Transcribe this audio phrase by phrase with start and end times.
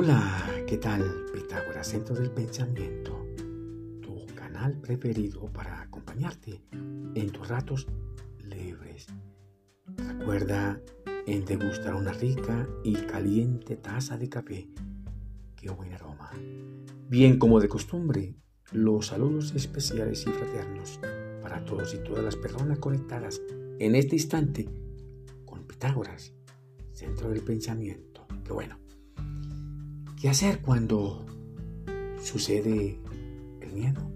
[0.00, 1.02] Hola, ¿qué tal?
[1.34, 3.26] Pitágoras, Centro del Pensamiento,
[4.00, 7.88] tu canal preferido para acompañarte en tus ratos
[8.44, 9.08] libres.
[9.96, 10.80] Recuerda
[11.26, 14.68] en degustar una rica y caliente taza de café.
[15.56, 16.30] ¡Qué buen aroma!
[17.08, 18.36] Bien como de costumbre,
[18.70, 21.00] los saludos especiales y fraternos
[21.42, 23.42] para todos y todas las personas conectadas
[23.80, 24.68] en este instante
[25.44, 26.32] con Pitágoras,
[26.92, 28.28] Centro del Pensamiento.
[28.44, 28.87] ¡Qué bueno!
[30.20, 31.24] ¿Qué hacer cuando
[32.20, 32.98] sucede
[33.60, 34.10] el miedo?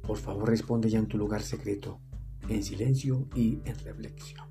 [0.00, 2.00] Por favor responde ya en tu lugar secreto,
[2.48, 4.46] en silencio y en reflexión.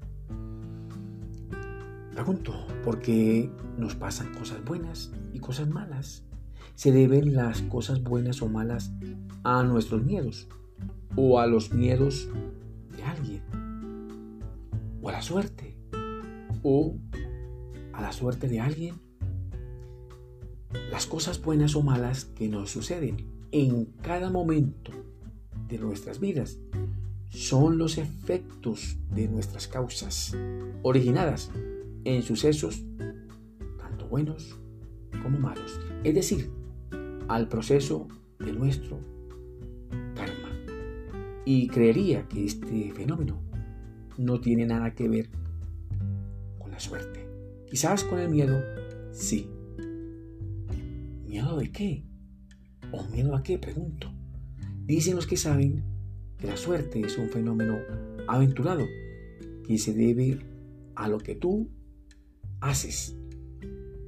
[2.13, 2.53] Pregunto,
[2.83, 3.49] ¿por qué
[3.79, 6.23] nos pasan cosas buenas y cosas malas?
[6.75, 8.93] ¿Se deben las cosas buenas o malas
[9.43, 10.47] a nuestros miedos
[11.15, 12.29] o a los miedos
[12.95, 13.41] de alguien?
[15.01, 15.79] ¿O a la suerte?
[16.61, 16.95] ¿O
[17.93, 19.10] a la suerte de alguien?
[20.91, 24.91] Las cosas buenas o malas que nos suceden en cada momento
[25.67, 26.59] de nuestras vidas
[27.29, 30.35] son los efectos de nuestras causas,
[30.83, 31.49] originadas
[32.03, 32.83] en sucesos
[33.77, 34.57] tanto buenos
[35.23, 36.49] como malos, es decir,
[37.27, 38.07] al proceso
[38.39, 38.99] de nuestro
[40.15, 40.49] karma.
[41.45, 43.41] Y creería que este fenómeno
[44.17, 45.29] no tiene nada que ver
[46.59, 47.27] con la suerte.
[47.69, 48.61] Quizás con el miedo,
[49.11, 49.49] sí
[51.31, 52.03] ¿Miedo de qué?
[52.91, 53.57] ¿O miedo a qué?
[53.57, 54.11] Pregunto.
[54.83, 55.81] Dicen los que saben
[56.37, 57.77] que la suerte es un fenómeno
[58.27, 58.83] aventurado
[59.65, 60.39] que se debe
[60.93, 61.69] a lo que tú
[62.59, 63.15] haces,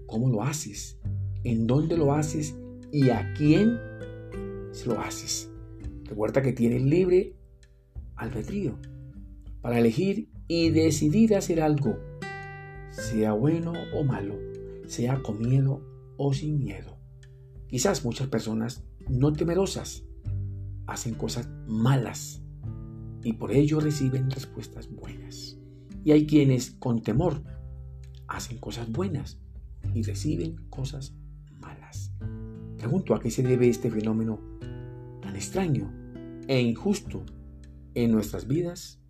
[0.06, 1.00] cómo lo haces,
[1.46, 2.58] en dónde lo haces
[2.92, 3.80] y a quién
[4.74, 5.50] se lo haces.
[6.04, 7.38] Recuerda que tienes libre
[8.18, 8.78] albedrío
[9.62, 11.98] para elegir y decidir hacer algo,
[12.92, 14.38] sea bueno o malo,
[14.88, 15.82] sea con miedo
[16.18, 16.94] o sin miedo.
[17.74, 20.04] Quizás muchas personas no temerosas
[20.86, 22.40] hacen cosas malas
[23.24, 25.58] y por ello reciben respuestas buenas.
[26.04, 27.42] Y hay quienes con temor
[28.28, 29.40] hacen cosas buenas
[29.92, 31.16] y reciben cosas
[31.60, 32.14] malas.
[32.78, 34.40] Pregunto a qué se debe este fenómeno
[35.20, 35.92] tan extraño
[36.48, 37.24] e injusto
[37.96, 39.02] en nuestras vidas.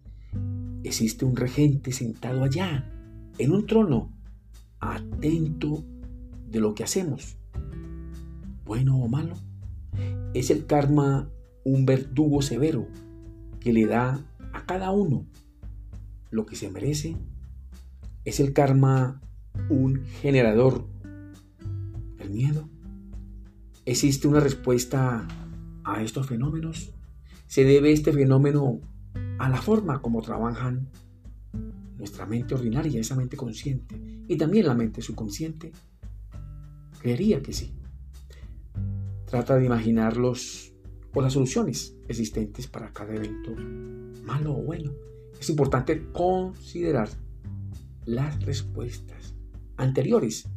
[0.86, 2.90] Existe un regente sentado allá,
[3.38, 4.18] en un trono,
[4.80, 5.84] atento
[6.48, 7.43] de lo que hacemos
[8.74, 9.36] bueno o malo?
[10.34, 11.30] ¿Es el karma
[11.64, 12.88] un verdugo severo
[13.60, 15.28] que le da a cada uno
[16.32, 17.16] lo que se merece?
[18.26, 19.22] ¿Es el karma
[19.70, 20.88] un generador
[22.18, 22.68] del miedo?
[23.86, 25.28] ¿Existe una respuesta
[25.84, 26.96] a estos fenómenos?
[27.46, 28.80] ¿Se debe este fenómeno
[29.38, 30.88] a la forma como trabajan
[32.00, 35.72] nuestra mente ordinaria, esa mente consciente, y también la mente subconsciente?
[37.00, 37.72] Creería que sí.
[39.34, 40.76] Trata de imaginar los
[41.12, 43.56] o las soluciones existentes para cada evento,
[44.26, 44.92] malo o bueno.
[45.42, 47.10] Es importante considerar
[48.06, 49.34] las respuestas
[49.76, 50.48] anteriores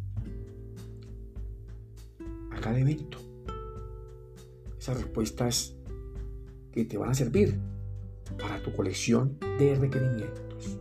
[2.50, 3.16] a cada evento.
[4.78, 5.74] Esas respuestas
[6.70, 7.58] que te van a servir
[8.38, 10.78] para tu colección de requerimientos.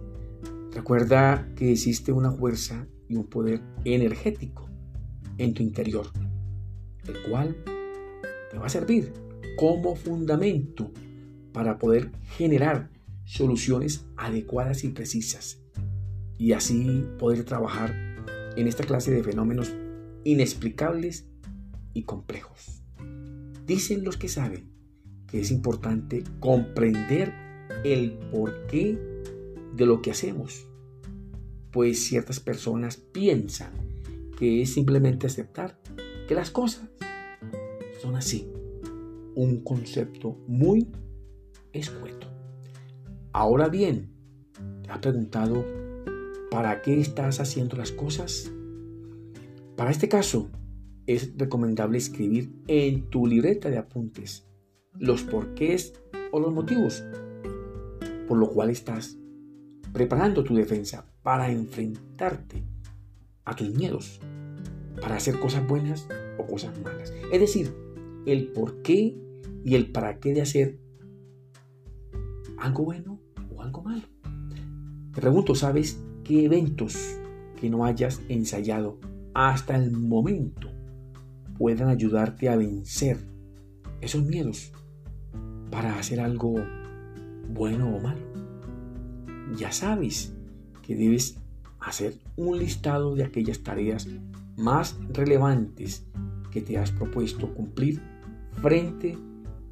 [0.74, 4.70] Recuerda que existe una fuerza y un poder energético
[5.38, 6.08] en tu interior,
[7.08, 7.56] el cual
[8.60, 9.14] va a servir
[9.58, 10.92] como fundamento
[11.54, 12.90] para poder generar
[13.24, 15.60] soluciones adecuadas y precisas
[16.38, 17.94] y así poder trabajar
[18.56, 19.74] en esta clase de fenómenos
[20.24, 21.28] inexplicables
[21.94, 22.84] y complejos.
[23.66, 24.70] Dicen los que saben
[25.28, 27.34] que es importante comprender
[27.84, 29.00] el porqué
[29.76, 30.68] de lo que hacemos,
[31.72, 33.72] pues ciertas personas piensan
[34.38, 35.80] que es simplemente aceptar
[36.28, 36.90] que las cosas
[38.06, 38.48] son así.
[39.36, 40.88] Un concepto muy
[41.74, 42.28] escueto.
[43.34, 44.12] Ahora bien,
[44.84, 45.66] ¿te has preguntado
[46.52, 48.52] para qué estás haciendo las cosas?
[49.76, 50.50] Para este caso,
[51.08, 54.48] es recomendable escribir en tu libreta de apuntes
[54.98, 55.94] los porqués
[56.32, 57.04] o los motivos
[58.28, 59.18] por lo cual estás
[59.94, 62.64] preparando tu defensa para enfrentarte
[63.44, 64.20] a tus miedos,
[65.00, 66.08] para hacer cosas buenas
[66.40, 67.14] o cosas malas.
[67.32, 67.85] Es decir,
[68.26, 69.18] el por qué
[69.64, 70.80] y el para qué de hacer
[72.58, 73.20] algo bueno
[73.54, 74.04] o algo malo.
[75.14, 77.18] Te pregunto, ¿sabes qué eventos
[77.60, 79.00] que no hayas ensayado
[79.34, 80.70] hasta el momento
[81.58, 83.18] puedan ayudarte a vencer
[84.02, 84.72] esos miedos
[85.72, 86.56] para hacer algo
[87.54, 88.22] bueno o malo?
[89.56, 90.34] Ya sabes
[90.82, 91.38] que debes
[91.80, 94.08] hacer un listado de aquellas tareas
[94.58, 96.06] más relevantes
[96.52, 98.02] que te has propuesto cumplir
[98.62, 99.18] frente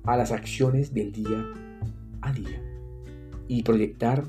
[0.03, 1.45] a las acciones del día
[2.21, 2.61] a día
[3.47, 4.25] y proyectar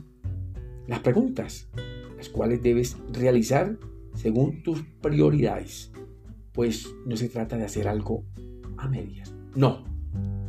[0.87, 1.69] las preguntas,
[2.17, 3.79] las cuales debes realizar
[4.15, 5.93] según tus prioridades,
[6.53, 8.25] pues no se trata de hacer algo
[8.77, 9.85] a medias, no,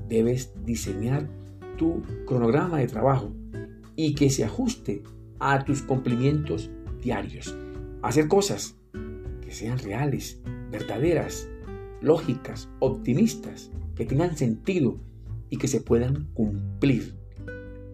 [0.07, 1.27] debes diseñar
[1.77, 3.31] tu cronograma de trabajo
[3.95, 5.03] y que se ajuste
[5.39, 6.69] a tus cumplimientos
[7.01, 7.55] diarios,
[8.01, 8.75] hacer cosas
[9.41, 10.41] que sean reales,
[10.71, 11.47] verdaderas,
[12.01, 14.99] lógicas, optimistas, que tengan sentido
[15.49, 17.15] y que se puedan cumplir.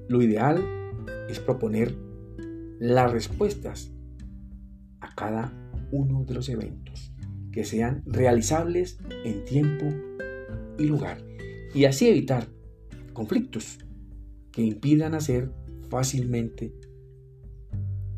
[0.07, 0.63] Lo ideal
[1.29, 1.95] es proponer
[2.79, 3.91] las respuestas
[4.99, 5.53] a cada
[5.91, 7.13] uno de los eventos,
[7.51, 9.85] que sean realizables en tiempo
[10.77, 11.23] y lugar,
[11.73, 12.47] y así evitar
[13.13, 13.77] conflictos
[14.51, 15.51] que impidan hacer
[15.89, 16.73] fácilmente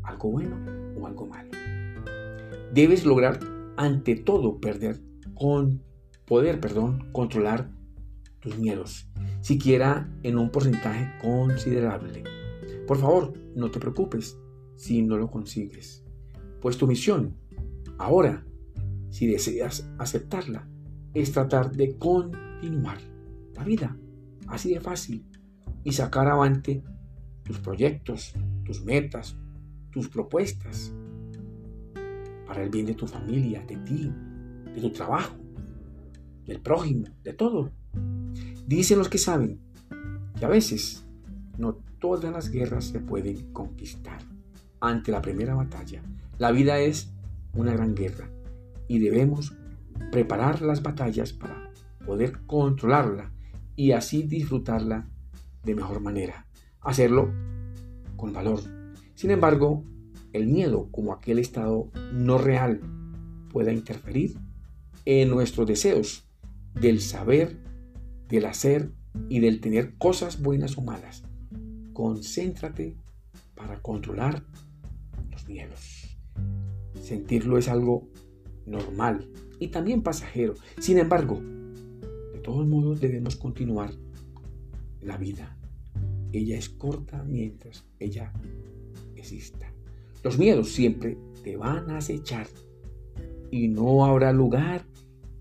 [0.02, 0.56] algo bueno
[0.98, 1.50] o algo malo.
[2.72, 3.38] Debes lograr
[3.76, 5.00] ante todo perder
[5.34, 5.82] con
[6.26, 7.70] poder, perdón, controlar
[8.40, 9.08] tus miedos,
[9.40, 12.24] siquiera en un porcentaje considerable.
[12.86, 14.38] Por favor, no te preocupes
[14.76, 16.04] si no lo consigues,
[16.60, 17.36] pues tu misión,
[17.98, 18.44] ahora,
[19.10, 20.68] si deseas aceptarla,
[21.14, 22.98] es tratar de continuar
[23.54, 23.96] la vida,
[24.48, 25.24] así de fácil,
[25.84, 26.82] y sacar adelante
[27.44, 28.34] tus proyectos,
[28.64, 29.36] tus metas,
[29.90, 30.92] tus propuestas,
[32.46, 34.12] para el bien de tu familia, de ti,
[34.74, 35.36] de tu trabajo,
[36.46, 37.70] del prójimo, de todo.
[38.66, 39.60] Dicen los que saben
[40.38, 41.04] que a veces
[41.58, 44.18] no todas las guerras se pueden conquistar.
[44.80, 46.02] Ante la primera batalla,
[46.38, 47.10] la vida es
[47.54, 48.28] una gran guerra
[48.88, 49.54] y debemos
[50.10, 51.70] preparar las batallas para
[52.04, 53.32] poder controlarla
[53.76, 55.08] y así disfrutarla
[55.62, 56.46] de mejor manera.
[56.80, 57.32] Hacerlo
[58.16, 58.60] con valor.
[59.14, 59.84] Sin embargo,
[60.32, 62.80] el miedo como aquel estado no real
[63.50, 64.36] pueda interferir
[65.04, 66.26] en nuestros deseos
[66.74, 67.58] del saber,
[68.28, 68.92] del hacer
[69.28, 71.24] y del tener cosas buenas o malas.
[71.92, 72.96] Concéntrate
[73.54, 74.44] para controlar
[75.30, 76.18] los miedos.
[77.00, 78.08] Sentirlo es algo
[78.66, 79.30] normal
[79.60, 80.54] y también pasajero.
[80.78, 81.40] Sin embargo,
[82.32, 83.92] de todos modos debemos continuar
[85.00, 85.56] la vida.
[86.32, 88.32] Ella es corta mientras ella
[89.14, 89.72] exista.
[90.22, 92.46] Los miedos siempre te van a acechar
[93.50, 94.84] y no habrá lugar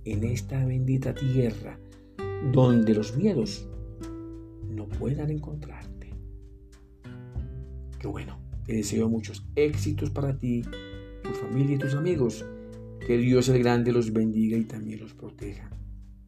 [0.06, 1.80] en esta bendita tierra
[2.52, 3.68] donde los miedos
[4.70, 6.10] no puedan encontrarte.
[8.00, 10.64] Qué bueno, te deseo muchos éxitos para ti,
[11.24, 12.46] tu familia y tus amigos.
[13.06, 15.70] Que Dios el Grande los bendiga y también los proteja.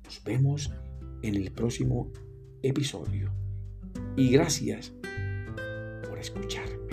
[0.03, 0.73] Nos vemos
[1.21, 2.11] en el próximo
[2.61, 3.31] episodio.
[4.17, 4.93] Y gracias
[6.07, 6.84] por escuchar.